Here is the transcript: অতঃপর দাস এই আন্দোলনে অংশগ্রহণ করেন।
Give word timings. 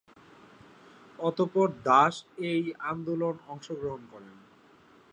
অতঃপর 1.19 1.67
দাস 1.83 2.15
এই 2.49 2.63
আন্দোলনে 2.91 3.41
অংশগ্রহণ 3.47 4.01
করেন। 4.11 4.35